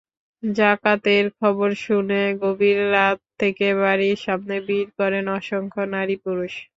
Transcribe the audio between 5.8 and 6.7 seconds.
নারী-পুরুষ।